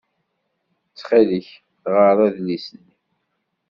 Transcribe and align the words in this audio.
Ttxil-k, 0.87 1.47
ɣer 1.93 2.17
adlis-nni. 2.27 2.95